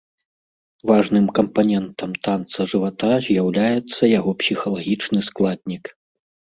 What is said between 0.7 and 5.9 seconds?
Важным кампанентам танца жывата з'яўляецца яго псіхалагічны складнік.